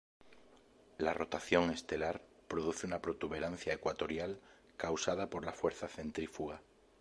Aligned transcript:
La 0.97 1.13
rotación 1.13 1.69
estelar 1.69 2.21
produce 2.47 2.87
una 2.87 3.03
protuberancia 3.03 3.71
ecuatorial 3.71 4.39
causada 4.75 5.29
por 5.29 5.45
la 5.45 5.53
fuerza 5.53 5.87
centrífuga. 5.87 6.63